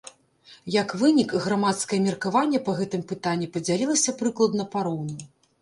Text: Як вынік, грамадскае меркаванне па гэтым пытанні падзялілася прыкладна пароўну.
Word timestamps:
Як 0.75 0.93
вынік, 1.01 1.35
грамадскае 1.43 1.99
меркаванне 2.07 2.63
па 2.71 2.75
гэтым 2.81 3.01
пытанні 3.15 3.51
падзялілася 3.59 4.19
прыкладна 4.23 4.63
пароўну. 4.77 5.33